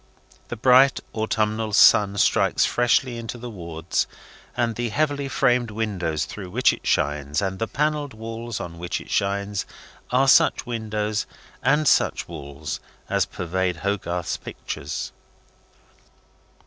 [0.47, 4.07] The bright autumnal sun strikes freshly into the wards;
[4.57, 8.99] and the heavy framed windows through which it shines, and the panelled walls on which
[8.99, 9.63] it strikes,
[10.09, 11.27] are such windows
[11.61, 12.79] and such walls
[13.09, 15.11] as pervade Hogarth's pictures.